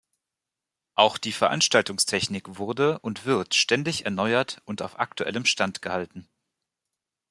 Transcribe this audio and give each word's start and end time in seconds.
Auch 0.95 1.19
die 1.19 1.31
Veranstaltungstechnik 1.31 2.57
wurde 2.57 2.97
und 3.01 3.23
wird 3.25 3.53
ständig 3.53 4.03
erneuert 4.03 4.59
und 4.65 4.81
auf 4.81 4.99
aktuellem 4.99 5.45
Stand 5.45 5.83
gehalten. 5.83 6.27